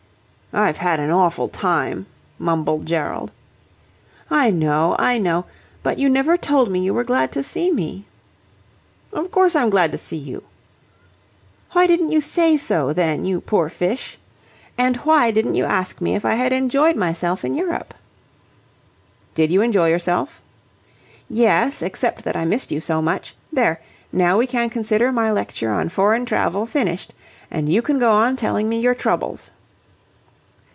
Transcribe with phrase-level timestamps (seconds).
[0.53, 2.07] "I've had an awful time,"
[2.37, 3.31] mumbled Gerald.
[4.29, 5.45] "I know, I know.
[5.81, 8.05] But you never told me you were glad to see me."
[9.13, 10.43] "Of course I'm glad to see you."
[11.71, 14.17] "Why didn't you say so, then, you poor fish?
[14.77, 17.93] And why didn't you ask me if I had enjoyed myself in Europe?"
[19.33, 20.41] "Did you enjoy yourself?"
[21.29, 23.37] "Yes, except that I missed you so much.
[23.53, 23.79] There!
[24.11, 27.13] Now we can consider my lecture on foreign travel finished,
[27.49, 29.51] and you can go on telling me your troubles."